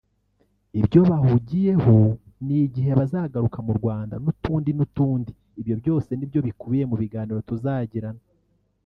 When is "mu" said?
3.67-3.73, 6.89-6.95